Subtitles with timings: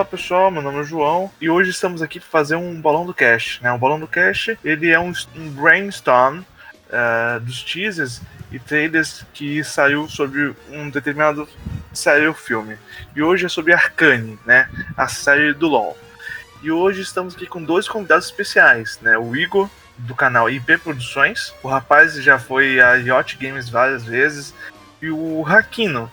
[0.00, 3.12] Olá pessoal, meu nome é João e hoje estamos aqui para fazer um balão do
[3.12, 3.62] cast.
[3.62, 3.70] Né?
[3.70, 9.62] O balão do cast ele é um, um brainstorm uh, dos teasers e trailers que
[9.62, 11.46] saiu sobre um determinado
[11.92, 12.78] série ou filme.
[13.14, 14.70] E hoje é sobre Arcane, né?
[14.96, 15.98] A série do LoL.
[16.62, 19.18] E hoje estamos aqui com dois convidados especiais, né?
[19.18, 21.52] O Igor do canal IP Produções.
[21.62, 24.54] O rapaz já foi a Yacht Games várias vezes.
[25.02, 26.10] E o Hakino,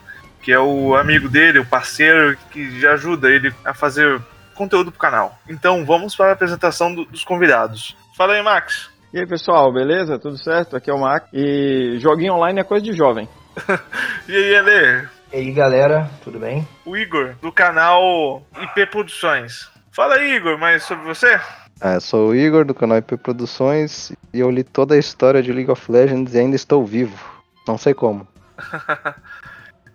[0.47, 4.21] que é o amigo dele, o parceiro, que já ajuda ele a fazer
[4.55, 5.37] conteúdo pro canal.
[5.49, 7.97] Então vamos para a apresentação do, dos convidados.
[8.15, 8.89] Fala aí, Max.
[9.13, 10.17] E aí, pessoal, beleza?
[10.17, 10.77] Tudo certo?
[10.77, 11.27] Aqui é o Max.
[11.33, 13.27] E joguinho online é coisa de jovem.
[14.25, 15.09] e aí, Ale?
[15.33, 16.65] E aí, galera, tudo bem?
[16.85, 19.69] O Igor, do canal IP Produções.
[19.91, 21.37] Fala aí, Igor, mais sobre você?
[21.81, 25.51] É, sou o Igor do canal IP Produções e eu li toda a história de
[25.51, 27.21] League of Legends e ainda estou vivo.
[27.67, 28.25] Não sei como.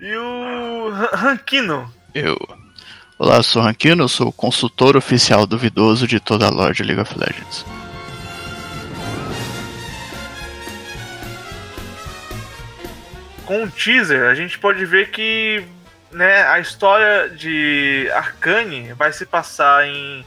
[0.02, 1.88] e o Rankino?
[2.12, 2.36] Eu.
[3.16, 7.00] Olá, sou o Rankino, sou o consultor oficial duvidoso de toda a lore de League
[7.00, 7.64] of Legends.
[13.46, 15.62] Com o teaser, a gente pode ver que
[16.10, 20.24] né, a história de Arcane vai se passar em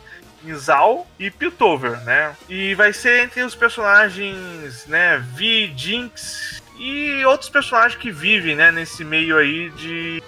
[0.53, 2.33] Zal e Piltover, né?
[2.47, 8.71] E vai ser entre os personagens, né, Vi, Jinx e outros personagens que vivem, né,
[8.71, 10.21] nesse meio aí de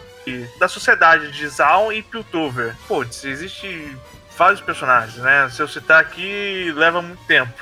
[0.60, 2.76] da sociedade de Zal e Piltover.
[2.86, 3.96] Pô, existe
[4.38, 5.50] vários personagens, né?
[5.50, 7.54] Se eu citar aqui, leva muito tempo.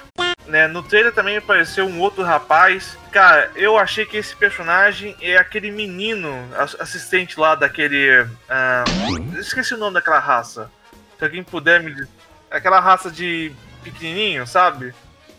[0.47, 2.97] Né, no trailer também apareceu um outro rapaz.
[3.11, 6.47] Cara, eu achei que esse personagem é aquele menino
[6.79, 8.21] assistente lá daquele.
[8.21, 10.69] Uh, esqueci o nome daquela raça.
[11.17, 12.09] Se alguém puder me dizer.
[12.51, 13.51] Aquela raça de
[13.83, 14.93] pequenininho, sabe?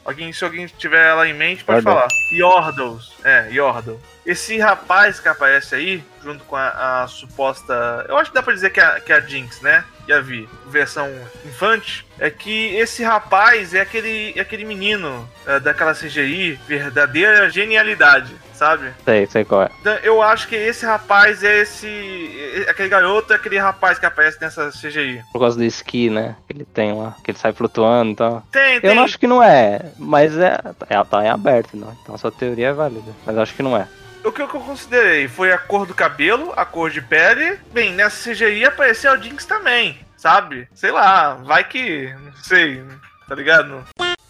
[0.07, 1.93] Alguém, se alguém tiver ela em mente, pode Yordle.
[1.93, 2.09] falar.
[2.33, 3.12] Yordles.
[3.25, 3.99] É, Yordle.
[4.25, 8.06] Esse rapaz que aparece aí, junto com a, a, suposta.
[8.09, 9.84] Eu acho que dá pra dizer que é, que é a Jinx, né?
[10.06, 11.12] E a Vi, versão
[11.44, 12.06] infante.
[12.21, 18.93] É que esse rapaz é aquele, é aquele menino é, daquela CGI, verdadeira genialidade, sabe?
[19.05, 19.71] Sei, sei qual é.
[19.81, 22.67] Então, eu acho que esse rapaz é esse.
[22.69, 25.22] Aquele garoto é aquele rapaz que aparece nessa CGI.
[25.33, 26.37] Por causa do esqui, né?
[26.47, 28.31] Que ele tem lá, que ele sai flutuando e então.
[28.33, 28.43] tal.
[28.50, 28.91] Tem, tem.
[28.91, 30.59] Eu não acho que não é, mas é.
[30.89, 31.97] é tá em aberto, não.
[32.03, 33.12] Então a sua teoria é válida.
[33.25, 33.87] Mas eu acho que não é.
[34.25, 37.61] O que eu considerei foi a cor do cabelo, a cor de pele.
[37.73, 40.69] Bem, nessa CGI apareceu o Jinx também, sabe?
[40.75, 42.12] Sei lá, vai que.
[42.12, 42.83] Não sei,
[43.28, 43.84] tá ligado?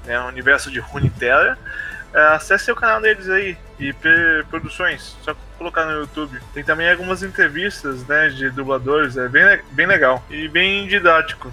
[0.05, 1.57] né, o universo de Runeterra,
[2.13, 4.07] é, acesse o canal deles aí, IP
[4.51, 6.39] Produções, só colocar no YouTube.
[6.53, 11.51] Tem também algumas entrevistas, né, de dubladores, é bem, bem legal e bem didático.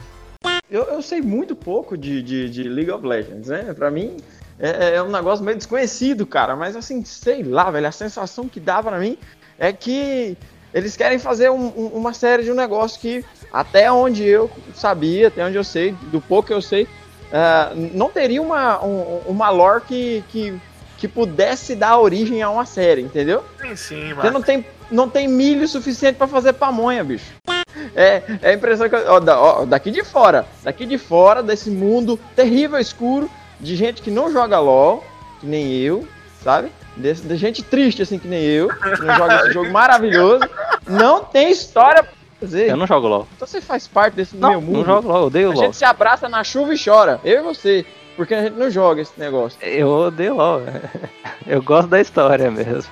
[0.70, 3.74] Eu, eu sei muito pouco de, de, de League of Legends, né?
[3.74, 4.18] Pra mim
[4.60, 8.60] é, é, um negócio meio desconhecido, cara, mas assim, sei lá, velho, a sensação que
[8.60, 9.18] dá pra mim
[9.58, 10.38] é que
[10.74, 15.28] eles querem fazer um, um, uma série de um negócio que, até onde eu sabia,
[15.28, 19.50] até onde eu sei, do pouco que eu sei, uh, não teria uma, um, uma
[19.50, 20.62] lore que, que,
[21.02, 23.44] que pudesse dar origem a uma série, entendeu?
[23.60, 27.26] Sim, sim, Você não tem, não tem milho suficiente para fazer pamonha, bicho.
[27.96, 28.96] É, é a impressão que.
[28.96, 33.28] Ó, ó, daqui de fora, daqui de fora, desse mundo terrível, escuro,
[33.60, 35.04] de gente que não joga LOL,
[35.40, 36.08] que nem eu,
[36.44, 36.72] sabe?
[36.96, 40.48] De, de gente triste, assim, que nem eu, que não joga esse jogo maravilhoso.
[40.88, 42.08] Não tem história
[42.40, 42.70] Fazer.
[42.72, 43.28] Eu não jogo LOL.
[43.36, 44.78] Então você faz parte desse Não, meu mundo.
[44.80, 45.64] não jogo LOL, eu odeio A LOL.
[45.64, 47.20] gente se abraça na chuva e chora.
[47.24, 47.86] Eu e você.
[48.22, 49.58] Porque a gente não joga esse negócio.
[49.64, 50.62] Eu odeio LOL.
[51.48, 52.84] Eu gosto da história mesmo.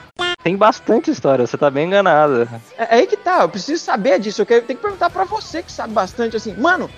[0.44, 2.48] Tem bastante história, você tá bem enganada.
[2.76, 4.42] É, é aí que tá, eu preciso saber disso.
[4.42, 6.90] Eu quero, tenho que perguntar pra você que sabe bastante assim, mano,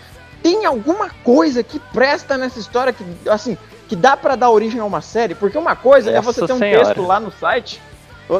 [0.41, 3.57] tem alguma coisa que presta nessa história que, assim,
[3.89, 5.35] que dá pra dar origem a uma série?
[5.35, 6.85] Porque uma coisa é você Nossa ter um Senhora.
[6.85, 7.81] texto lá no site.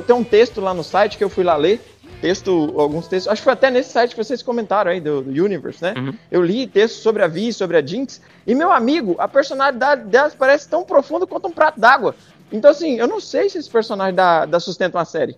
[0.08, 1.91] Tem um texto lá no site que eu fui lá ler.
[2.22, 3.32] Texto, alguns textos.
[3.32, 5.94] Acho que foi até nesse site que vocês comentaram aí, do, do Universe, né?
[5.98, 6.14] Uhum.
[6.30, 8.22] Eu li textos sobre a Vi, sobre a Jinx.
[8.46, 12.16] E meu amigo, a personalidade delas parece tão profunda quanto um prato d'água.
[12.52, 15.36] Então, assim, eu não sei se esse personagem dá, dá sustento a uma série.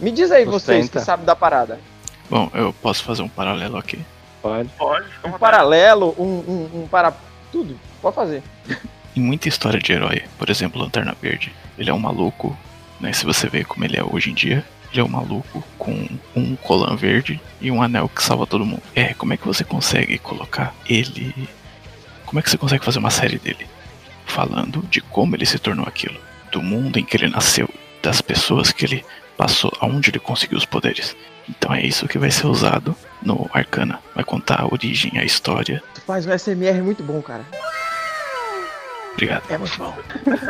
[0.00, 1.04] Me diz aí, vocês que Sustenta.
[1.04, 1.78] sabem da parada.
[2.28, 3.98] Bom, eu posso fazer um paralelo aqui.
[4.42, 4.68] Pode.
[4.76, 7.12] Pode, Um paralelo, um, um, um para.
[7.52, 7.78] Tudo.
[8.02, 8.42] Pode fazer.
[9.14, 12.56] Em muita história de herói, por exemplo, Lanterna Verde, ele é um maluco,
[13.00, 13.12] né?
[13.12, 16.54] Se você vê como ele é hoje em dia, ele é um maluco com um
[16.56, 18.82] colã verde e um anel que salva todo mundo.
[18.94, 21.34] É, como é que você consegue colocar ele.
[22.24, 23.66] Como é que você consegue fazer uma série dele?
[24.24, 26.18] Falando de como ele se tornou aquilo,
[26.52, 27.68] do mundo em que ele nasceu,
[28.00, 29.04] das pessoas que ele
[29.36, 31.16] passou, aonde ele conseguiu os poderes.
[31.48, 33.98] Então é isso que vai ser usado no Arcana.
[34.14, 35.82] Vai contar a origem, a história.
[35.94, 37.44] Tu faz um SMR muito bom, cara.
[39.12, 39.42] Obrigado.
[39.50, 39.94] É muito bom.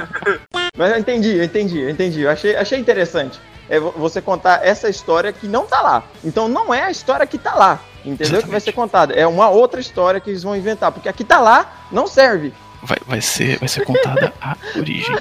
[0.77, 2.21] Mas eu entendi, eu entendi, eu entendi.
[2.21, 3.39] Eu achei, achei interessante.
[3.69, 6.03] É vo- você contar essa história que não tá lá.
[6.23, 7.79] Então não é a história que tá lá.
[8.05, 8.43] Entendeu?
[8.43, 9.15] Que vai ser contada.
[9.15, 10.93] É uma outra história que eles vão inventar.
[10.93, 12.53] Porque a que tá lá não serve.
[12.83, 15.17] Vai, vai, ser, vai ser contada a origem.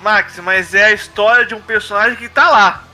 [0.00, 2.84] Max, mas é a história de um personagem que tá lá.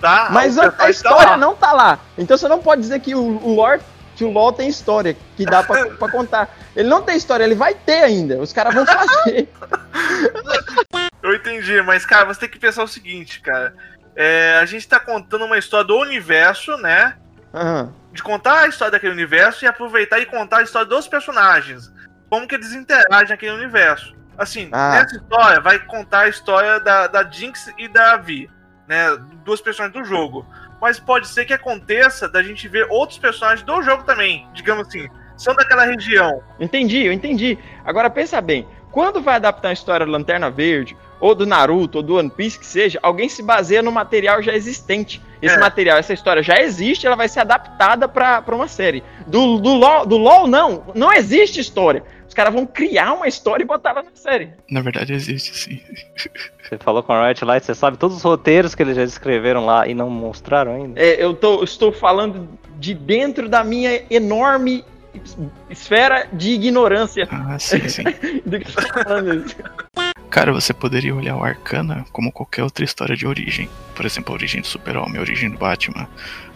[0.00, 0.28] Tá?
[0.32, 1.36] Mas a, a tá história lá.
[1.36, 1.98] não tá lá.
[2.18, 3.80] Então você não pode dizer que o, o lore,
[4.16, 6.56] que o LoL tem história, que dá pra, pra contar.
[6.74, 8.38] Ele não tem história, ele vai ter ainda.
[8.40, 9.48] Os caras vão fazer.
[11.22, 13.74] Eu entendi, mas, cara, você tem que pensar o seguinte, cara.
[14.22, 17.16] É, a gente tá contando uma história do universo, né?
[17.54, 17.90] Aham.
[18.12, 21.90] De contar a história daquele universo e aproveitar e contar a história dos personagens.
[22.28, 24.14] Como que eles interagem naquele universo.
[24.36, 24.90] Assim, Ah.
[24.90, 28.50] nessa história vai contar a história da, da Jinx e da Vi,
[28.86, 29.16] né?
[29.42, 30.46] Duas personagens do jogo.
[30.82, 34.46] Mas pode ser que aconteça da gente ver outros personagens do jogo também.
[34.52, 36.42] Digamos assim, são daquela região.
[36.58, 37.58] Entendi, eu entendi.
[37.86, 42.02] Agora pensa bem, quando vai adaptar a história do Lanterna Verde, ou do Naruto, ou
[42.02, 45.20] do One Piece, que seja, alguém se baseia no material já existente.
[45.42, 45.58] Esse É.
[45.58, 49.02] material, essa história já existe, ela vai ser adaptada pra, pra uma série.
[49.26, 52.02] Do, do, LOL, do LOL, não, não existe história.
[52.28, 54.50] Os caras vão criar uma história e botar ela na série.
[54.70, 55.80] Na verdade, existe sim.
[56.62, 59.66] Você falou com a Riot Light, você sabe todos os roteiros que eles já escreveram
[59.66, 61.00] lá e não mostraram ainda?
[61.00, 65.36] É, eu, tô, estou falando de dentro da minha enorme es-
[65.68, 68.04] esfera de ignorância Ah, sim, sim.
[68.46, 69.56] do que eu tô falando isso.
[70.30, 73.68] Cara, você poderia olhar o Arcana como qualquer outra história de origem.
[73.96, 76.08] Por exemplo, a origem do Super-Homem, a origem do Batman,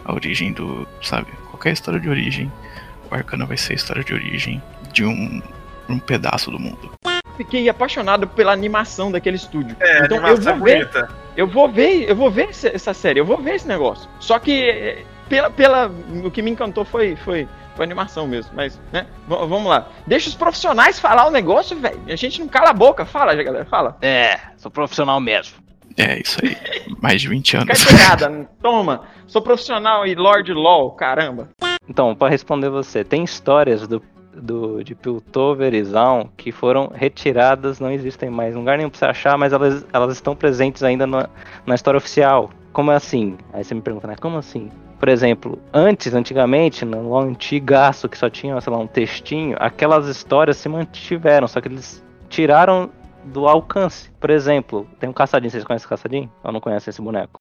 [0.05, 0.87] a origem do.
[1.01, 1.27] Sabe?
[1.51, 2.49] Qualquer história de origem.
[3.11, 4.63] O Arcana vai ser a história de origem
[4.93, 5.41] de um,
[5.89, 6.91] um pedaço do mundo.
[7.35, 9.75] Fiquei apaixonado pela animação daquele estúdio.
[9.81, 11.09] É, então eu vou ver, bonita.
[11.35, 14.09] eu vou ver, eu vou ver essa, série, eu vou ver esse negócio.
[14.21, 15.91] Só que é, pela, pela
[16.23, 19.05] o que me encantou foi foi, foi animação mesmo, mas né?
[19.27, 19.87] V- vamos lá.
[20.07, 21.99] Deixa os profissionais falar o negócio, velho.
[22.07, 23.97] A gente não cala a boca, fala, galera, fala.
[24.01, 25.57] É, sou profissional mesmo.
[25.97, 26.57] É, isso aí.
[27.01, 27.83] Mais de 20 anos.
[27.83, 29.03] Carteirada, toma.
[29.27, 31.49] Sou profissional e Lord LOL, caramba.
[31.87, 34.01] Então, pra responder você, tem histórias do,
[34.33, 38.99] do de Piltover e Zaun que foram retiradas, não existem mais em lugar nenhum pra
[38.99, 41.29] você achar, mas elas, elas estão presentes ainda na,
[41.65, 42.49] na história oficial.
[42.73, 43.37] Como é assim?
[43.53, 44.15] Aí você me pergunta, né?
[44.19, 44.69] Como assim?
[44.99, 50.57] Por exemplo, antes, antigamente, no antigaço, que só tinha, sei lá, um textinho, aquelas histórias
[50.57, 52.89] se mantiveram, só que eles tiraram
[53.25, 54.09] do alcance.
[54.19, 56.31] Por exemplo, tem um caçadinho, vocês conhecem o caçadinho?
[56.43, 57.39] Ou não conhecem esse boneco?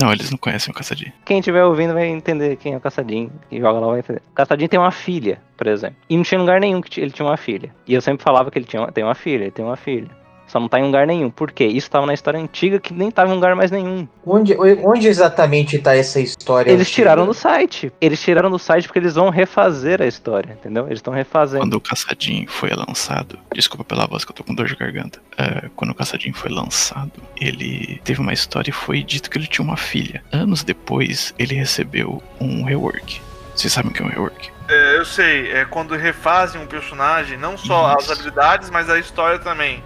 [0.00, 1.12] Não, eles não conhecem o Caçadinho.
[1.24, 3.32] Quem estiver ouvindo vai entender quem é o Caçadinho.
[3.50, 4.22] Quem joga lá vai entender.
[4.30, 5.96] O Caçadinho tem uma filha, por exemplo.
[6.08, 7.74] E não tinha lugar nenhum que ele tinha uma filha.
[7.84, 10.08] E eu sempre falava que ele tinha tem uma filha, ele tem uma filha.
[10.48, 11.30] Só não tá em lugar nenhum.
[11.30, 11.66] Por quê?
[11.66, 14.08] Isso tava na história antiga que nem tava em lugar mais nenhum.
[14.26, 16.70] Onde, onde exatamente tá essa história?
[16.70, 16.94] Eles antiga?
[16.94, 17.92] tiraram do site.
[18.00, 20.86] Eles tiraram do site porque eles vão refazer a história, entendeu?
[20.86, 21.60] Eles estão refazendo.
[21.60, 25.20] Quando o Caçadinho foi lançado, desculpa pela voz que eu tô com dor de garganta.
[25.36, 29.46] É, quando o Caçadinho foi lançado, ele teve uma história e foi dito que ele
[29.46, 30.22] tinha uma filha.
[30.32, 33.20] Anos depois, ele recebeu um rework.
[33.54, 34.50] Vocês sabem o que é um rework?
[34.68, 38.12] É, eu sei, é quando refazem um personagem, não só Isso.
[38.12, 39.82] as habilidades, mas a história também.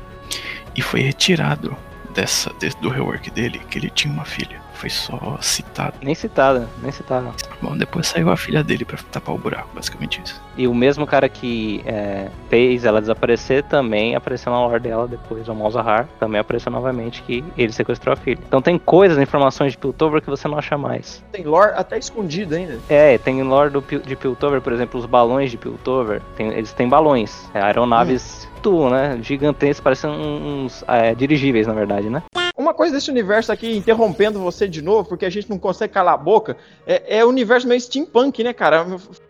[0.77, 1.77] E foi retirado
[2.15, 4.61] dessa, de- do rework dele que ele tinha uma filha.
[4.75, 5.95] foi só citado.
[6.03, 7.29] Nem citada, nem citada.
[7.61, 10.43] Bom, depois saiu a filha dele pra tapar o buraco, basicamente isso.
[10.57, 15.47] E o mesmo cara que é, fez ela desaparecer também apareceu na lore dela depois,
[15.49, 18.41] o Malzahar também apareceu novamente que ele sequestrou a filha.
[18.45, 21.23] Então tem coisas, informações de Piltover que você não acha mais.
[21.31, 22.81] Tem lore até escondido ainda.
[22.89, 26.89] É, tem lore do, de Piltover, por exemplo, os balões de Piltover, tem- eles têm
[26.89, 32.23] balões, é, aeronaves, tu, né, gigantescas, parecem uns é, dirigíveis, na verdade, né?
[32.57, 36.15] Uma coisa desse universo aqui, interrompendo você de novo, porque a gente não consegue calar
[36.15, 38.87] a boca, é, é o universo meio steampunk, né, cara?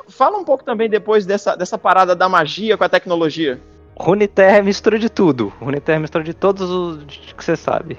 [0.08, 3.60] Fala um pouco também depois dessa, dessa parada da magia com a tecnologia.
[3.96, 7.98] Runeterra é mistura de tudo, Runeterra é mistura de todos os que você sabe.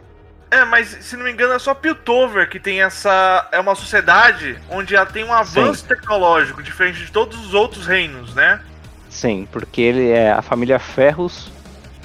[0.53, 3.49] É, mas se não me engano é só Piltover que tem essa.
[3.51, 8.35] É uma sociedade onde ela tem um avanço tecnológico diferente de todos os outros reinos,
[8.35, 8.61] né?
[9.13, 11.51] Sim, porque ele é a família Ferros.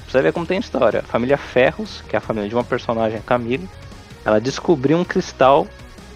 [0.06, 1.00] Você ver como tem história.
[1.00, 3.68] A família Ferros, que é a família de uma personagem, Camille,
[4.24, 5.66] ela descobriu um cristal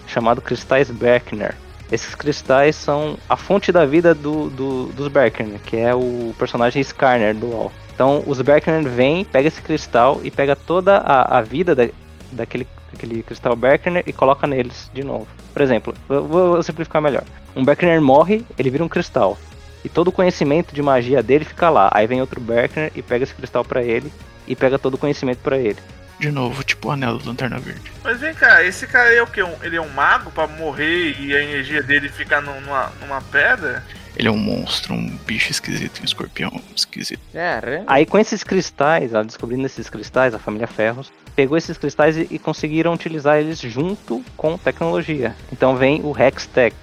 [0.07, 1.55] chamado Cristais Berkner.
[1.91, 6.79] Esses cristais são a fonte da vida do, do- dos Berkner, que é o personagem
[6.81, 7.71] Skarner do WoW.
[7.93, 11.89] Então os Berkner vêm, pega esse cristal e pega toda a, a vida da-
[12.31, 15.27] daquele, daquele cristal Berkner e coloca neles de novo.
[15.53, 17.23] Por exemplo, vou simplificar melhor.
[17.55, 19.37] Um Berkner morre, ele vira um cristal.
[19.83, 21.89] E todo o conhecimento de magia dele fica lá.
[21.93, 24.11] Aí vem outro Berkner e pega esse cristal pra ele
[24.47, 25.77] e pega todo o conhecimento pra ele.
[26.19, 27.91] De novo, tipo o anel do Lanterna Verde.
[28.03, 29.43] Mas vem cá, esse cara aí é o quê?
[29.43, 33.21] Um- ele é um mago pra morrer e a energia dele ficar num- numa, numa
[33.21, 33.83] pedra?
[34.15, 37.19] Ele é um monstro, um bicho esquisito, um escorpião esquisito.
[37.33, 42.15] É, Aí com esses cristais, ela descobrindo esses cristais, a família Ferros, pegou esses cristais
[42.15, 45.35] e, e conseguiram utilizar eles junto com tecnologia.
[45.51, 46.75] Então vem o Hextech.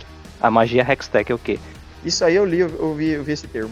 [0.42, 1.58] A magia Hextech é o quê?
[2.04, 3.70] Isso aí eu li, eu, eu vi, eu vi esse termo.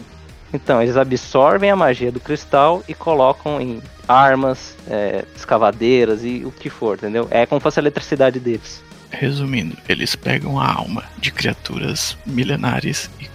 [0.53, 6.51] Então, eles absorvem a magia do cristal e colocam em armas, é, escavadeiras e o
[6.51, 7.27] que for, entendeu?
[7.29, 8.83] É como se fosse a eletricidade deles.
[9.11, 13.29] Resumindo, eles pegam a alma de criaturas milenares e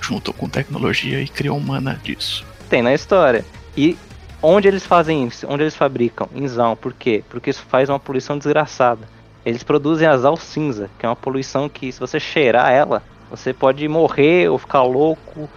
[0.00, 2.44] juntam com tecnologia e criam mana disso.
[2.68, 3.44] Tem na história.
[3.76, 3.96] E
[4.42, 5.46] onde eles fazem isso?
[5.48, 6.28] Onde eles fabricam?
[6.34, 6.76] Em Zaun.
[6.76, 7.22] Por quê?
[7.28, 9.08] Porque isso faz uma poluição desgraçada.
[9.44, 13.52] Eles produzem a Zal cinza, que é uma poluição que se você cheirar ela, você
[13.52, 15.48] pode morrer ou ficar louco,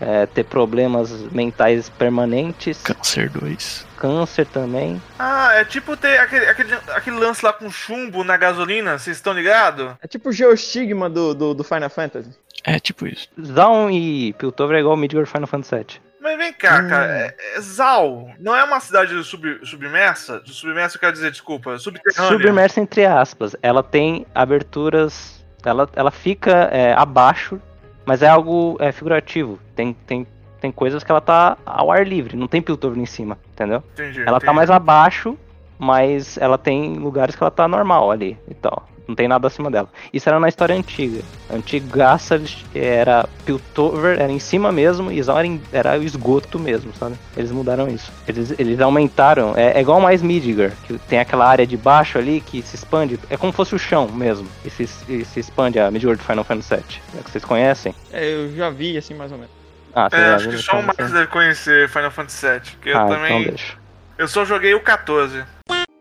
[0.00, 3.86] é, ter problemas mentais permanentes, Câncer 2.
[3.96, 5.00] câncer também.
[5.18, 9.32] Ah, é tipo ter aquele, aquele, aquele lance lá com chumbo na gasolina, vocês estão
[9.32, 9.92] ligados?
[10.02, 12.30] É tipo o geostigma do, do, do Final Fantasy.
[12.64, 13.28] É tipo isso.
[13.42, 16.00] Zaun e Piltover é igual Midgard Final Fantasy VII.
[16.20, 16.88] Mas vem cá, Hum.
[16.88, 20.42] cara, é, é Zal não é uma cidade sub, submersa?
[20.44, 22.32] Submersa eu quero dizer, desculpa, subterrânea.
[22.32, 23.54] Submersa entre aspas.
[23.62, 25.36] Ela tem aberturas.
[25.66, 27.60] Ela, ela fica é, abaixo,
[28.04, 29.58] mas é algo é, figurativo.
[29.74, 30.26] Tem, tem,
[30.60, 33.82] tem coisas que ela tá ao ar livre, não tem Piltover em cima, entendeu?
[33.94, 34.56] Entendi, Ela tá entendi.
[34.56, 35.36] mais abaixo,
[35.78, 38.88] mas ela tem lugares que ela tá normal ali e tal.
[39.08, 39.88] Não tem nada acima dela.
[40.12, 41.22] Isso era na história antiga.
[41.52, 42.40] Antigaça
[42.74, 47.16] era Piltover, era em cima mesmo, e Zaun era, em- era o esgoto mesmo, sabe?
[47.36, 48.12] Eles mudaram isso.
[48.26, 49.54] Eles, eles aumentaram.
[49.56, 53.18] É, é igual mais Midgar, que tem aquela área de baixo ali que se expande.
[53.30, 54.48] É como se fosse o chão mesmo.
[54.64, 57.00] E se, e se expande a Midgar de Final Fantasy VII.
[57.18, 57.94] É que vocês conhecem?
[58.12, 59.52] É, eu já vi assim mais ou menos.
[59.94, 62.98] Ah, É, acho que só o então, Max deve conhecer Final Fantasy VII, porque eu
[62.98, 63.38] Ah, também...
[63.40, 63.74] então deixa.
[64.18, 65.42] eu só joguei o 14.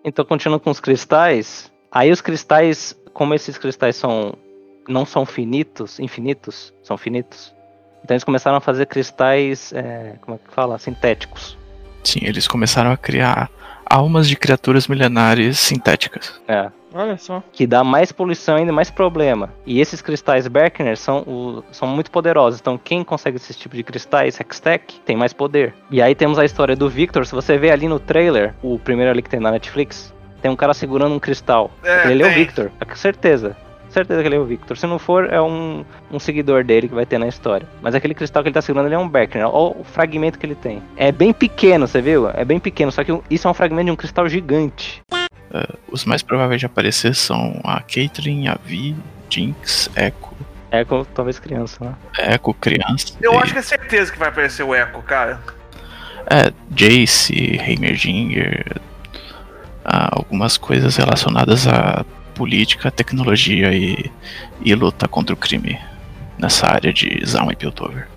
[0.03, 4.33] Então, continuando com os cristais, aí os cristais, como esses cristais são
[4.87, 7.55] não são finitos, infinitos, são finitos.
[8.03, 11.57] Então eles começaram a fazer cristais, é, como é que fala, sintéticos.
[12.03, 13.49] Sim, eles começaram a criar
[13.83, 16.39] almas de criaturas milenares sintéticas.
[16.47, 17.43] É, Olha só.
[17.51, 19.51] que dá mais poluição ainda mais problema.
[19.65, 22.59] E esses cristais Berkner são, o- são muito poderosos.
[22.59, 25.73] Então quem consegue esse tipo de cristais Hextech tem mais poder.
[25.89, 27.25] E aí temos a história do Victor.
[27.25, 30.55] Se você vê ali no trailer, o primeiro ali que tem na Netflix, tem um
[30.55, 31.71] cara segurando um cristal.
[31.83, 32.33] É, ele é o.
[32.33, 33.55] Victor, com certeza.
[33.89, 34.75] Certeza que ele é o Victor.
[34.77, 37.65] Se não for, é um, um seguidor dele que vai ter na história.
[37.81, 39.47] Mas aquele cristal que ele tá segurando ele é um Berkner.
[39.47, 40.83] Olha o fragmento que ele tem.
[40.97, 42.29] É bem pequeno, você viu?
[42.29, 42.91] É bem pequeno.
[42.91, 45.01] Só que isso é um fragmento de um cristal gigante.
[45.89, 48.93] Os mais prováveis de aparecer são a Caitlyn, a Vi,
[49.29, 50.35] Jinx, Echo,
[50.89, 51.95] como talvez criança, né?
[52.33, 53.13] Echo, criança.
[53.21, 55.39] Eu e- acho que é certeza que vai aparecer o Echo, cara.
[56.29, 58.65] É, Jace, Heimerdinger,
[59.85, 64.11] algumas coisas relacionadas à política, tecnologia e,
[64.61, 65.79] e luta contra o crime
[66.37, 68.07] nessa área de Zaun e Piltover.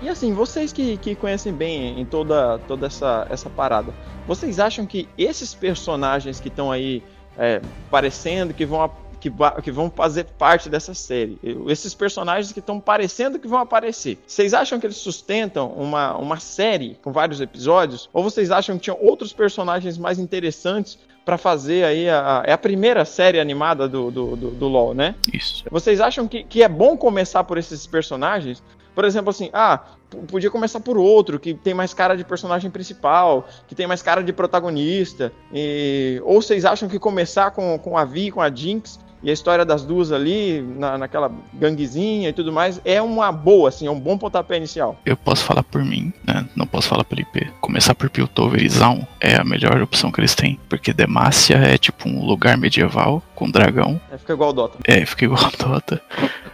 [0.00, 3.92] E assim, vocês que, que conhecem bem em toda, toda essa, essa parada,
[4.26, 7.02] vocês acham que esses personagens que estão aí
[7.36, 8.90] é, parecendo que vão,
[9.20, 9.30] que,
[9.62, 14.54] que vão fazer parte dessa série, esses personagens que estão parecendo que vão aparecer, vocês
[14.54, 18.08] acham que eles sustentam uma, uma série com vários episódios?
[18.12, 22.58] Ou vocês acham que tinham outros personagens mais interessantes pra fazer aí a, é a
[22.58, 25.16] primeira série animada do, do, do, do LoL, né?
[25.34, 25.64] Isso.
[25.68, 28.62] Vocês acham que, que é bom começar por esses personagens?
[28.94, 29.80] Por exemplo, assim, ah,
[30.28, 34.22] podia começar por outro, que tem mais cara de personagem principal, que tem mais cara
[34.22, 35.32] de protagonista.
[35.52, 39.32] e- Ou vocês acham que começar com, com a Vi, com a Jinx, e a
[39.32, 43.90] história das duas ali, na, naquela ganguezinha e tudo mais, é uma boa, assim, é
[43.90, 44.96] um bom pontapé inicial.
[45.04, 46.46] Eu posso falar por mim, né?
[46.54, 47.50] Não posso falar pelo IP.
[47.60, 50.60] Começar por Piltover e Zaun é a melhor opção que eles têm.
[50.68, 54.00] Porque Demacia é tipo um lugar medieval com dragão.
[54.12, 54.78] É, fica igual o Dota.
[54.84, 56.00] É, fica igual Dota.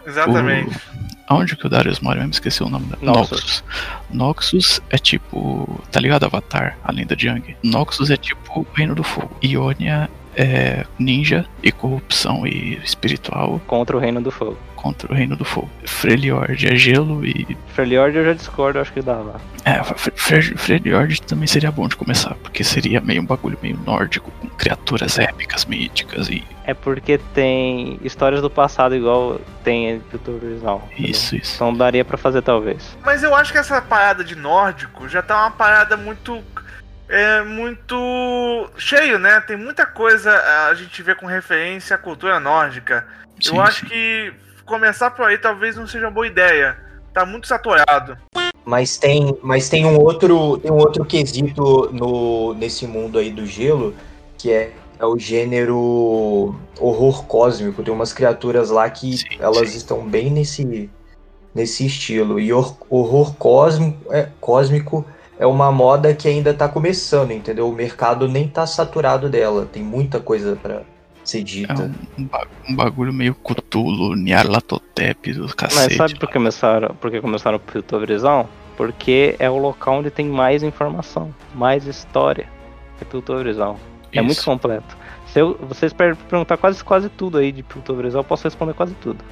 [0.07, 0.75] Exatamente.
[0.77, 2.21] O- Aonde que o Darius mora?
[2.21, 2.97] Eu me esqueci o nome da.
[3.01, 3.31] Noxus.
[3.31, 3.65] Noxus.
[4.11, 5.81] Noxus é tipo.
[5.91, 6.25] Tá ligado?
[6.25, 7.57] Avatar, a lenda de Yang.
[7.63, 9.31] Noxus é tipo o Reino do Fogo.
[9.43, 14.59] Ionia é ninja e corrupção e espiritual Contra o Reino do Fogo.
[14.77, 15.71] contra o Reino do Fogo.
[15.85, 17.57] Freljord é gelo e.
[17.69, 19.41] Freljord eu já discordo, acho que dava.
[19.65, 23.79] É, Fre- Fre- Freljord também seria bom de começar, porque seria meio um bagulho meio
[23.87, 26.43] nórdico, com criaturas épicas, míticas e.
[26.65, 30.81] É porque tem histórias do passado igual tem em Piltover Zaun.
[30.99, 31.55] Isso, isso.
[31.57, 32.97] Então daria pra fazer talvez.
[33.05, 36.41] Mas eu acho que essa parada de nórdico já tá uma parada muito.
[37.15, 39.39] É muito cheio, né?
[39.43, 40.33] Tem muita coisa
[40.71, 43.07] a gente vê com referência à cultura nórdica.
[43.39, 43.87] Sim, eu acho sim.
[43.87, 44.33] que
[44.65, 46.75] começar por aí talvez não seja uma boa ideia.
[47.13, 48.17] Tá muito saturado.
[48.65, 53.45] Mas tem, mas tem um outro, tem um outro quesito no, nesse mundo aí do
[53.45, 53.95] gelo,
[54.39, 57.83] que é, é o gênero horror cósmico.
[57.83, 59.77] Tem umas criaturas lá que Sim, elas sim.
[59.77, 60.89] estão bem nesse,
[61.55, 62.41] nesse estilo.
[62.41, 65.05] E hor- horror cósmico é, cósmico
[65.39, 67.69] é uma moda que ainda tá começando, entendeu?
[67.69, 69.67] O mercado nem tá saturado dela.
[69.71, 70.83] Tem muita coisa pra
[71.25, 71.91] ser É dita.
[72.19, 72.29] um, um
[72.71, 75.97] um bagulho meio Cthulhu, Nyarlathotep do Mas cacete.
[75.97, 78.47] sabe por que começaram, por que começaram o Piltover Zaun?
[78.77, 82.47] Porque é o local onde tem mais informação, mais história.
[83.01, 83.77] É Piltover Zaun.
[84.13, 84.25] É Isso.
[84.25, 84.97] muito completo.
[85.27, 88.75] Se eu, vocês per- perguntar quase, quase tudo aí de Piltover Zaun, eu posso responder
[88.75, 89.25] quase tudo.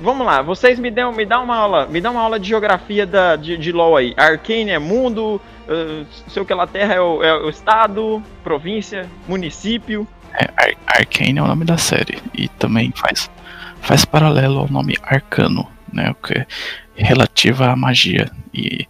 [0.00, 3.04] Vamos lá, vocês me dão, me dão uma aula, me dão uma aula de geografia
[3.04, 4.14] da, de, de LoL aí.
[4.16, 9.08] Arcane é mundo, uh, sei o que lá, Terra é o, é o estado, província,
[9.26, 10.06] município.
[10.34, 12.22] É, Ar Arcane é o nome da série.
[12.32, 13.28] E também faz,
[13.80, 16.10] faz paralelo ao nome Arcano, né?
[16.10, 16.46] O que é
[16.96, 18.30] relativa à magia.
[18.54, 18.86] E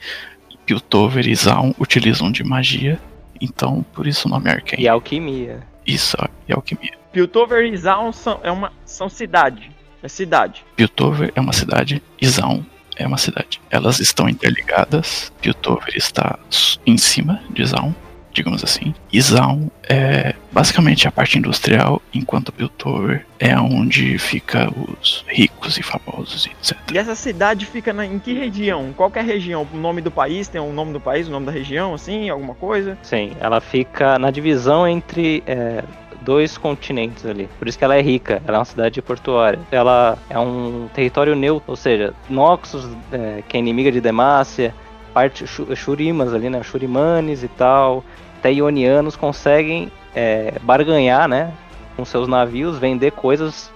[0.67, 3.01] Piltover e Zaun utilizam de magia.
[3.41, 4.83] Então, por isso o nome Arcane.
[4.83, 5.61] E alquimia.
[5.87, 6.17] Isso,
[6.47, 6.93] e alquimia.
[7.13, 9.71] Piltover e Zaun são, é uma, são cidade.
[10.03, 10.65] É cidade.
[10.77, 12.63] Piltover é uma cidade e Zaun
[12.97, 13.61] é uma cidade.
[13.71, 15.33] Elas estão interligadas.
[15.41, 16.39] Piltover está
[16.87, 17.95] em cima de Zaun,
[18.33, 18.95] digamos assim.
[19.13, 25.83] E Zaun é basicamente a parte industrial, enquanto Piltover é onde fica os ricos e
[25.83, 26.77] famosos, e etc.
[26.93, 28.93] E essa cidade fica na- em que região?
[28.97, 29.67] Qual que é a região?
[29.73, 30.49] O nome do país?
[30.49, 32.97] Tem o nome do país, o nome da região, assim, alguma coisa?
[33.03, 35.83] Sim, ela fica na divisão entre é,
[36.29, 37.49] dois continentes ali.
[37.59, 39.59] Por isso que ela é rica, ela é uma cidade portuária.
[39.73, 44.75] Ela é um território neutro, ou seja, Noxus, é, que é inimiga de Demacia,
[45.15, 46.63] parte Shu- Shurimas ali, né?
[46.63, 48.05] Shurimanes e tal,
[48.39, 51.51] até Ionianos conseguem é, barganhar, né?
[51.97, 53.73] Com seus navios, vender coisas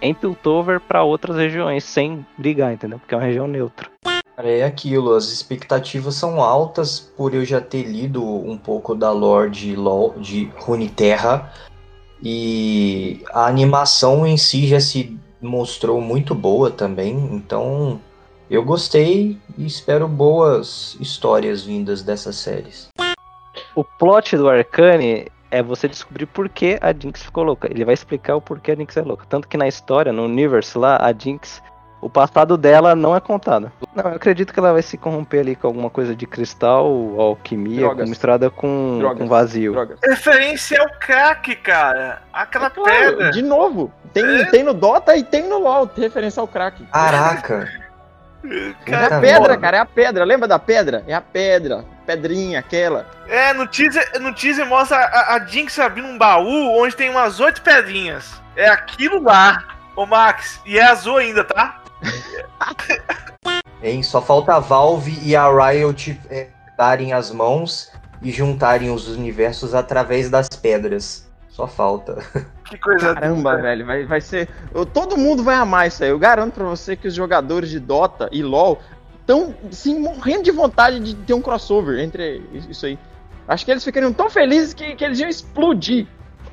[0.00, 2.98] em Piltover para outras regiões, sem brigar, entendeu?
[2.98, 3.88] Porque é uma região neutra.
[4.38, 9.50] É aquilo, as expectativas são altas por eu já ter lido um pouco da lore
[9.50, 11.52] de, LoL, de Runeterra
[12.22, 18.00] e a animação em si já se mostrou muito boa também, então
[18.48, 22.88] eu gostei e espero boas histórias vindas dessas séries.
[23.74, 27.70] O plot do Arcane é você descobrir por que a Jinx ficou louca.
[27.70, 29.26] Ele vai explicar o porquê a Jinx é louca.
[29.28, 31.62] Tanto que na história, no universe lá, a Jinx,
[32.02, 33.72] o passado dela não é contado.
[33.94, 36.86] Não, eu acredito que ela vai se corromper ali com alguma coisa de cristal,
[37.18, 38.08] alquimia, Drogas.
[38.10, 39.18] misturada com, Drogas.
[39.18, 39.72] com vazio.
[39.72, 39.98] Drogas.
[40.02, 42.22] Referência ao crack, cara.
[42.32, 43.30] Aquela Claro, pedra.
[43.30, 44.44] de novo, tem, É.
[44.46, 46.84] tem no Dota e tem no LoL, tem referência ao crack.
[46.92, 47.68] Caraca!
[48.44, 50.24] É Cara, a Tá pedra, cara, é a pedra.
[50.24, 51.04] Lembra da pedra?
[51.06, 51.84] É a pedra.
[52.04, 53.06] Pedrinha, aquela.
[53.28, 57.38] É, no teaser, no teaser mostra a, a Jinx abrindo um baú onde tem umas
[57.38, 58.42] oito pedrinhas.
[58.56, 59.62] É aquilo lá.
[59.94, 61.81] Ô Max, e é azul ainda, tá?
[63.82, 64.02] Hein?
[64.02, 67.90] Só falta a Valve e a Riot é, darem as mãos
[68.22, 71.28] e juntarem os universos através das pedras.
[71.48, 72.18] Só falta.
[72.72, 74.48] Que coisa Caramba, velho, vai, vai ser.
[74.72, 76.08] eu- Todo mundo vai amar isso aí.
[76.08, 78.80] Eu garanto pra você que os jogadores de Dota e LoL
[79.20, 82.98] estão, sim, morrendo de vontade de ter um crossover entre isso aí.
[83.46, 86.06] Acho que eles ficariam tão felizes que, que eles iam explodir.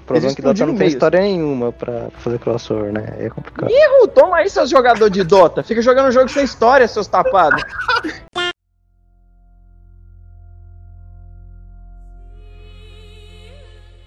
[0.09, 3.15] O problema é que Dota não tem história nenhuma pra fazer crossover, né?
[3.19, 3.69] É complicado.
[3.69, 5.61] Uh, toma aí, seus jogadores de Dota.
[5.61, 7.61] Fica jogando jogo sem história, seus tapados.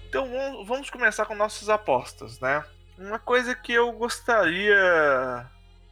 [0.09, 2.63] Então vamos, vamos começar com nossas apostas, né?
[2.99, 5.43] Uma coisa que eu gostaria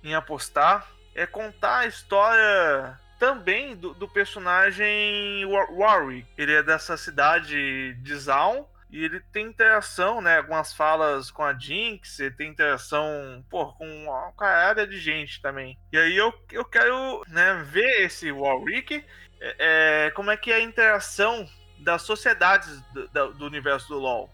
[0.03, 6.27] em apostar é contar a história também do, do personagem Warwick.
[6.37, 10.37] Ele é dessa cidade de Zaun e ele tem interação, né?
[10.37, 15.79] Algumas falas com a Jinx, ele tem interação, pô, com uma caralho de gente também.
[15.93, 19.03] E aí eu, eu quero né, ver esse Warwick,
[19.39, 21.49] é, é, como é que é a interação
[21.79, 24.29] das sociedades do, do universo do LoL.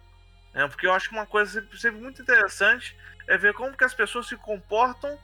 [0.53, 0.67] Né?
[0.67, 3.93] Porque eu acho que uma coisa sempre, sempre muito interessante é ver como que as
[3.93, 5.17] pessoas se comportam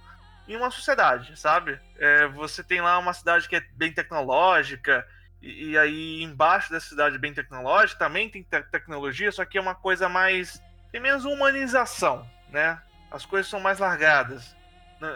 [0.48, 1.80] em uma sociedade, sabe?
[1.98, 5.08] É, você tem lá uma cidade que é bem tecnológica,
[5.44, 9.62] e, e aí embaixo dessa cidade bem tecnológica também tem te tecnologia, só que é
[9.62, 10.64] uma coisa mais.
[10.92, 12.80] tem menos humanização, né?
[13.12, 14.56] As coisas são mais largadas.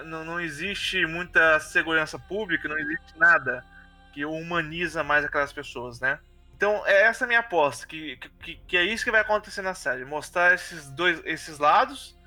[0.04, 3.64] Não, não, existe muita segurança pública, não existe nada
[4.14, 6.20] que humaniza mais aquelas pessoas, né?
[6.58, 9.74] Então, é essa a minha aposta, que, que, que é isso que vai acontecer na
[9.74, 10.04] série.
[10.04, 12.18] Mostrar esses dois esses lados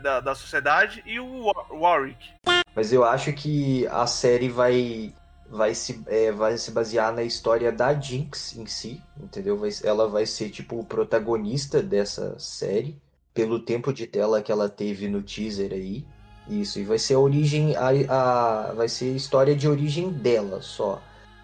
[0.00, 2.32] da, da sociedade e o Warwick.
[2.74, 5.12] Mas eu acho que a série vai
[5.50, 9.58] vai se, é, vai se basear na história da Jinx em si, entendeu?
[9.58, 12.96] Vai, ela vai ser tipo o protagonista dessa série,
[13.34, 16.06] pelo tempo de tela que ela teve no teaser aí.
[16.48, 20.62] Isso, e vai ser a origem, a, a, vai ser a história de origem dela
[20.62, 21.02] só.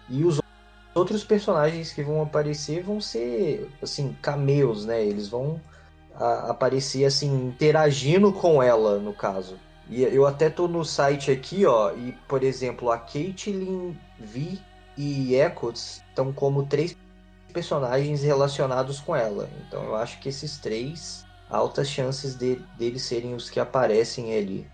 [0.09, 0.41] E os
[0.95, 5.03] outros personagens que vão aparecer vão ser, assim, cameos, né?
[5.05, 5.61] Eles vão
[6.15, 9.57] a, aparecer, assim, interagindo com ela, no caso.
[9.89, 14.61] E eu até tô no site aqui, ó, e por exemplo, a Caitlyn, Vi
[14.97, 16.97] e Echo estão como três
[17.53, 19.49] personagens relacionados com ela.
[19.65, 24.69] Então eu acho que esses três, altas chances de, deles serem os que aparecem ali.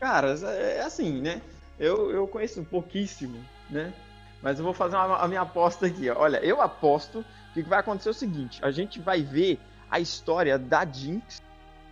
[0.00, 1.40] Cara, é, é assim, né?
[1.78, 3.38] Eu, eu conheço pouquíssimo,
[3.70, 3.92] né?
[4.42, 6.10] Mas eu vou fazer uma, a minha aposta aqui.
[6.10, 6.18] Ó.
[6.18, 7.24] Olha, eu aposto
[7.54, 11.40] que vai acontecer o seguinte: a gente vai ver a história da Jinx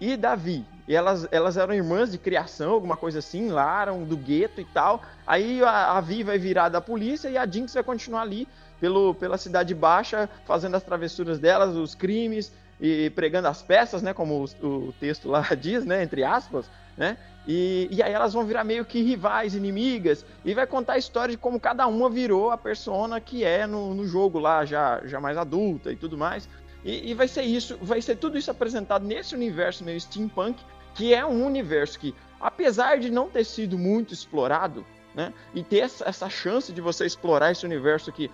[0.01, 0.65] e Davi.
[0.89, 4.65] E elas, elas eram irmãs de criação, alguma coisa assim, lá eram do gueto e
[4.65, 5.03] tal.
[5.27, 8.49] Aí a, a Vi vai virar da polícia e a Jinx vai continuar ali
[8.81, 14.15] pelo, pela cidade baixa, fazendo as travessuras delas, os crimes e pregando as peças, né?
[14.15, 16.03] Como o, o texto lá diz, né?
[16.03, 17.17] Entre aspas, né?
[17.47, 21.33] E, e aí elas vão virar meio que rivais, inimigas, e vai contar a história
[21.33, 25.21] de como cada uma virou a persona que é no, no jogo lá, já, já
[25.21, 26.49] mais adulta e tudo mais.
[26.85, 30.63] E, e, vai ser isso, vai ser tudo isso apresentado nesse universo meio steampunk,
[30.95, 35.81] que é um universo que, apesar de não ter sido muito explorado, né, e ter
[35.81, 38.31] essa, essa chance de você explorar esse universo aqui,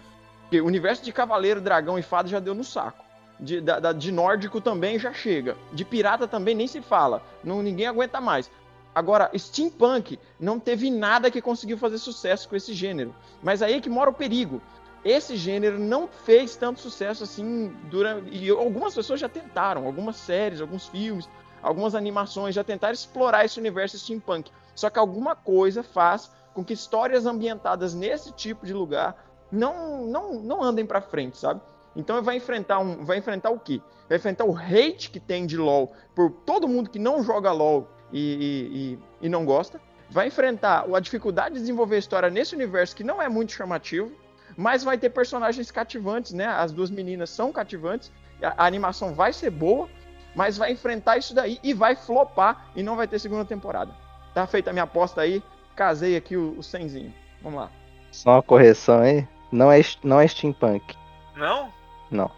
[0.51, 3.05] que o universo de Cavaleiro, Dragão e Fada já deu no saco.
[3.39, 5.57] De, da, da, de nórdico também já chega.
[5.73, 7.23] De pirata também nem se fala.
[7.45, 8.51] Não, ninguém aguenta mais.
[8.95, 13.15] Agora, steampunk não teve nada que conseguiu fazer sucesso com esse gênero.
[13.43, 14.63] Mas aí é que mora o perigo
[15.07, 18.29] esse gênero não fez tanto sucesso assim durante.
[18.37, 21.29] E algumas pessoas já tentaram, algumas séries, alguns filmes,
[21.63, 24.51] algumas animações já tentaram explorar esse universo steampunk.
[24.75, 30.41] Só que alguma coisa faz com que histórias ambientadas nesse tipo de lugar não não,
[30.41, 31.61] não andem para frente, sabe?
[31.95, 33.81] Então vai enfrentar um, vai enfrentar o quê?
[34.09, 37.89] Vai enfrentar o hate que tem de LoL por todo mundo que não joga LoL
[38.13, 39.81] e, e, e não gosta.
[40.11, 44.26] Vai enfrentar a dificuldade de desenvolver a história nesse universo que não é muito chamativo
[44.57, 46.47] mas vai ter personagens cativantes, né?
[46.47, 48.11] As duas meninas são cativantes,
[48.43, 49.89] a, a animação vai ser boa,
[50.35, 53.95] mas vai enfrentar isso daí e vai flopar e não vai ter segunda temporada.
[54.35, 55.43] Tá feita a minha aposta aí,
[55.75, 57.13] casei aqui o, o senzinho.
[57.43, 57.71] Vamos lá.
[58.11, 60.97] Só uma correção aí, não é, não é steampunk.
[61.37, 61.73] Não?
[62.11, 62.31] Não.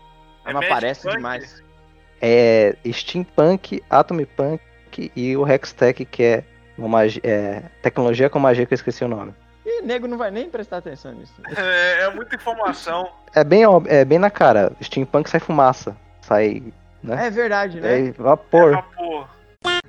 [0.44, 1.62] É não aparece demais.
[2.20, 4.60] É steampunk, atomipunk
[5.14, 6.44] e o hextech que é
[6.76, 9.34] uma é, tecnologia com magia que eu esqueci o nome.
[9.68, 11.34] E nego não vai nem prestar atenção nisso.
[11.54, 13.10] É, é muita informação.
[13.34, 14.72] É bem, é bem na cara.
[14.82, 15.94] Steampunk sai fumaça.
[16.22, 16.62] Sai.
[17.02, 17.26] Né?
[17.26, 18.08] É verdade, né?
[18.08, 18.70] É vapor.
[18.70, 19.28] É vapor.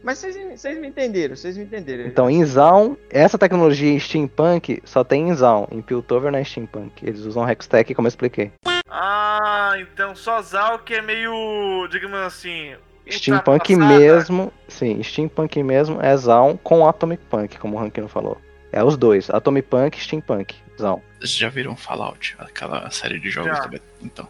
[0.04, 2.06] Mas vocês me entenderam, vocês me entenderam.
[2.06, 5.68] Então, em Zaun, essa tecnologia em Steampunk só tem em Zaun.
[5.72, 7.06] Em Piltover não é Steampunk.
[7.06, 8.52] Eles usam Hextech, como eu expliquei.
[8.90, 12.76] Ah, então só Zaun que é meio, digamos assim...
[13.10, 18.38] Steampunk mesmo, sim, Steampunk mesmo é Zaun com Atomic Punk, como o Rankino falou.
[18.72, 20.56] É os dois, Atomic Punk e Steampunk.
[20.80, 21.02] Zão.
[21.20, 22.36] Vocês já viram Fallout?
[22.40, 23.82] Aquela série de jogos também.
[24.02, 24.28] Então,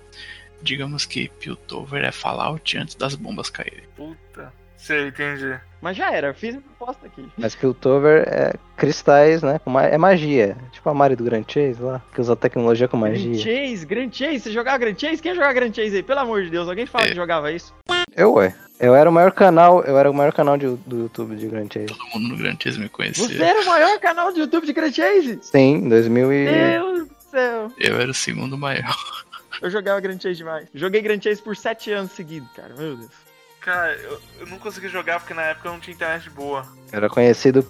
[0.62, 3.84] digamos que Piltover é Fallout antes das bombas caírem.
[3.96, 4.52] Puta.
[4.80, 5.60] Sei, entendi.
[5.82, 7.28] Mas já era, fiz a proposta aqui.
[7.38, 9.60] Mas Piltover é cristais, né?
[9.92, 10.58] É magia.
[10.72, 13.32] Tipo a Mari do Grand Chase lá, que usa tecnologia com magia.
[13.32, 15.22] Grand Chase, Grand Chase, você jogava Grand Chase?
[15.22, 16.04] Quem jogava Grand Chase aí?
[16.04, 17.10] Pelo amor de Deus, alguém fala é.
[17.10, 17.74] que jogava isso?
[18.16, 18.56] Eu, ué.
[18.80, 21.68] Eu era o maior canal, eu era o maior canal de, do YouTube de Grand
[21.72, 21.88] Chase.
[21.88, 23.28] Todo mundo no Grand Chase me conhecia.
[23.28, 25.40] Você era o maior canal de YouTube de Grand Chase?
[25.42, 26.46] Sim, em 2000 e...
[26.46, 27.72] Deus do céu.
[27.78, 28.96] Eu era o segundo maior.
[29.62, 30.70] Eu jogava Grand Chase demais.
[30.74, 32.74] Joguei Grand Chase por 7 anos seguidos, cara.
[32.78, 33.29] Meu Deus.
[33.70, 36.66] Cara, eu, eu não consegui jogar porque na época eu não tinha internet boa.
[36.92, 37.64] Era conhecido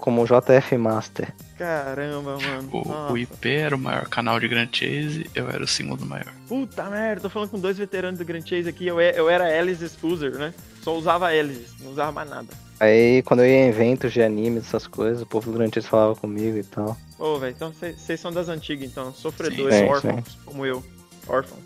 [0.00, 1.32] como JF Master.
[1.56, 2.68] Caramba, mano.
[2.72, 3.12] O, Nossa.
[3.12, 6.32] o IP era o maior canal de Grand Chase, eu era o segundo maior.
[6.48, 8.84] Puta merda, tô falando com dois veteranos do Grand Chase aqui.
[8.88, 10.52] Eu, e- eu era Alice user, né?
[10.82, 12.48] Só usava Alice, não usava mais nada.
[12.80, 15.86] Aí quando eu ia em eventos de anime, essas coisas, o povo do Grand Chase
[15.86, 16.96] falava comigo e tal.
[17.16, 19.14] Ô, velho, então vocês são das antigas, então.
[19.14, 20.82] Sofredores, Sim, sim, órfãos, como eu.
[21.28, 21.56] Órfão.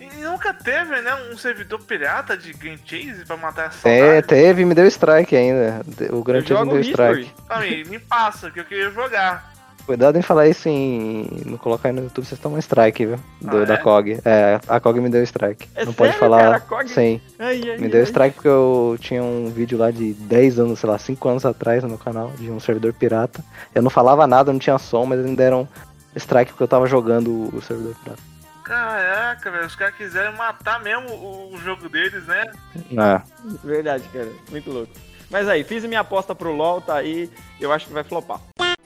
[0.00, 4.26] E nunca teve, né, um servidor pirata de Game Chase pra matar essa saudade?
[4.26, 5.80] teve, me deu strike ainda.
[6.10, 7.22] O Grand Eu Chase me deu History.
[7.22, 7.34] strike.
[7.48, 9.54] Aí, me passa, que eu queria jogar.
[9.86, 11.28] Cuidado em falar isso em.
[11.46, 13.18] Não colocar aí no YouTube, vocês tomam strike, viu?
[13.40, 13.76] Do, Ah, Da é?
[13.76, 14.18] COG.
[14.24, 15.68] É, a COG me deu strike.
[15.76, 16.42] É não pode sério, falar.
[16.42, 16.56] cara?
[16.56, 16.88] A COG?
[16.90, 17.20] Sim.
[17.38, 18.04] Ai, ai, Me deu ai.
[18.06, 21.84] strike porque eu tinha um vídeo lá de 10 anos, sei lá, 5 anos atrás
[21.84, 23.44] no meu canal, de um servidor pirata.
[23.72, 25.68] Eu não falava nada, não tinha som, mas eles me deram
[26.16, 28.22] strike porque eu tava jogando o servidor pirata.
[28.66, 32.52] Caraca, velho, os caras quiseram matar mesmo o, o jogo deles, né?
[32.98, 33.22] Ah,
[33.62, 34.32] Verdade, cara.
[34.50, 34.92] Muito louco.
[35.30, 37.30] Mas aí, fiz minha aposta pro LoL, tá aí.
[37.60, 38.40] Eu acho que vai flopar.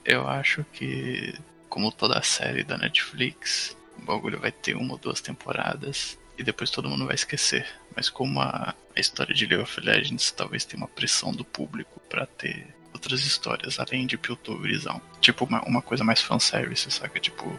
[0.05, 1.35] Eu acho que,
[1.71, 6.69] como toda série da Netflix, o bagulho vai ter uma ou duas temporadas e depois
[6.69, 7.67] todo mundo vai esquecer.
[7.97, 11.99] Mas como a, a história de League of Legends talvez tenha uma pressão do público
[12.07, 15.01] pra ter outras histórias além de Piltoverizão.
[15.23, 17.19] Tipo uma, uma coisa mais fanservice, saca?
[17.19, 17.59] Tipo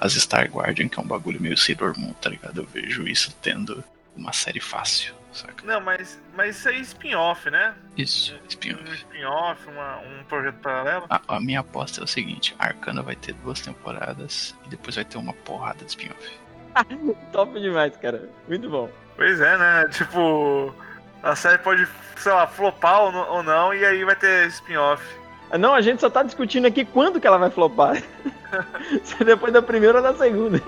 [0.00, 2.62] as Star Guardian, que é um bagulho meio Sailor Moon, tá ligado?
[2.62, 3.84] Eu vejo isso tendo
[4.16, 5.64] uma série fácil, saca?
[5.64, 7.74] Não, mas, mas isso aí é spin-off, né?
[7.96, 8.92] Isso, Um spin-off.
[8.94, 11.06] spin-off, uma- um projeto paralelo.
[11.10, 14.96] A, a minha aposta é o seguinte: a Arcana vai ter duas temporadas e depois
[14.96, 16.38] vai ter uma porrada de spin-off.
[17.32, 18.28] Top demais, cara.
[18.48, 18.90] Muito bom.
[19.16, 19.88] Pois é, né?
[19.92, 20.74] Tipo,
[21.22, 21.86] a série pode,
[22.16, 25.04] sei lá, flopar ou, não- ou não, e aí vai ter spin-off.
[25.58, 28.02] Não, a gente só tá discutindo aqui quando que ela vai flopar.
[29.02, 30.62] Se é depois da primeira ou da segunda.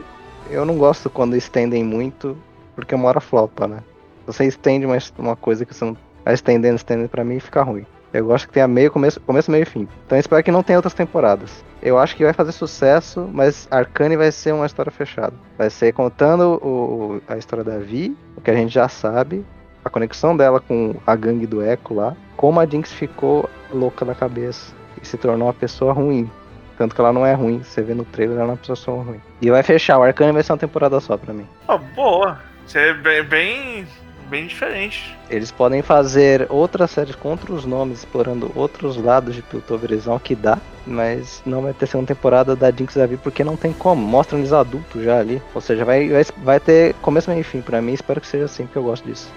[0.51, 2.37] eu não gosto quando estendem muito,
[2.75, 3.79] porque uma hora flopa, né?
[4.27, 5.97] Você estende uma, uma coisa que você não.
[6.25, 7.85] Vai estendendo, estendendo, pra mim fica ruim.
[8.13, 9.89] Eu gosto que tenha meio, começo, começo, meio e fim.
[10.07, 11.65] Então eu espero que não tenha outras temporadas.
[11.83, 15.33] Eu acho que vai fazer sucesso, mas Arcane vai ser uma história fechada.
[15.57, 19.45] Vai ser contando o, a história da Vi, o que a gente já sabe,
[19.85, 24.17] a conexão dela com a gangue do Echo lá, como a Jinx ficou louca da
[24.17, 26.29] cabeça e se tornou uma pessoa ruim.
[26.77, 29.21] Tanto que ela não é ruim, você vê no trailer, ela é uma pessoa ruim.
[29.41, 31.47] E vai fechar, o Arcane vai ser uma temporada só pra mim.
[31.69, 32.41] Ó, boa.
[32.67, 33.87] Isso é bem, bem,
[34.29, 35.17] bem diferente.
[35.31, 40.59] Eles podem fazer outras séries com outros nomes, explorando outros lados de Piltoverizão que dá,
[40.85, 44.05] mas não vai ter segunda temporada da Jinx da porque não tem como.
[44.05, 45.41] Mostram eles adultos já ali.
[45.55, 47.93] Ou seja, vai, vai, vai ter começo, meio e fim pra mim.
[47.93, 49.33] Espero que seja assim, porque eu gosto disso.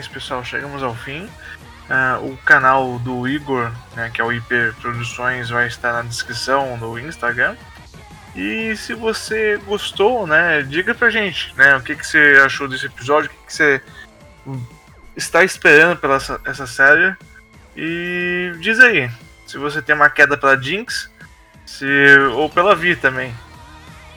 [0.00, 0.44] Pessoal.
[0.44, 1.28] Chegamos ao fim.
[1.90, 6.76] Ah, o canal do Igor, né, que é o IP Produções, vai estar na descrição
[6.78, 7.54] no Instagram.
[8.34, 12.86] E se você gostou, né, diga pra gente, né, o que, que você achou desse
[12.86, 13.82] episódio, o que, que você
[15.14, 17.14] está esperando pela essa, essa série.
[17.76, 19.10] E diz aí,
[19.46, 21.10] se você tem uma queda pela Jinx,
[21.66, 23.34] se, ou pela Vi também.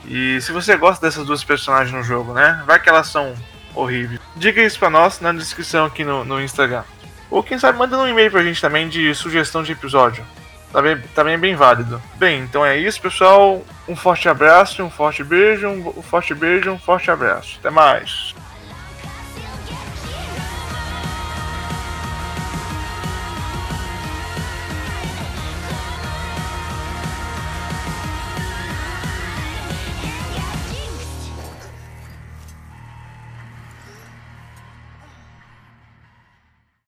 [0.05, 3.35] E se você gosta dessas duas personagens no jogo, né, vai que elas são
[3.73, 4.21] horríveis.
[4.35, 6.83] Diga isso pra nós na descrição aqui no, no Instagram.
[7.29, 10.25] Ou quem sabe manda um e-mail pra gente também de sugestão de episódio.
[10.71, 12.01] Também, também é bem válido.
[12.15, 13.63] Bem, então é isso, pessoal.
[13.87, 17.57] Um forte abraço, um forte beijo, um forte beijo, um forte abraço.
[17.59, 18.35] Até mais.